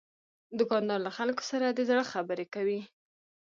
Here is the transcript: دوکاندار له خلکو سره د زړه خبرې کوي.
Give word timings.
دوکاندار 0.57 0.99
له 1.05 1.11
خلکو 1.17 1.43
سره 1.51 1.65
د 1.69 1.79
زړه 1.89 2.03
خبرې 2.13 2.45
کوي. 2.53 2.81